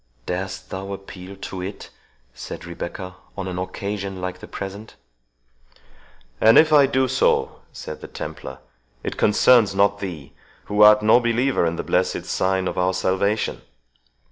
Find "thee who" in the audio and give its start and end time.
9.99-10.81